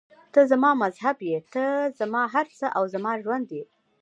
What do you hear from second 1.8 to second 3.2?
زما هر څه او زما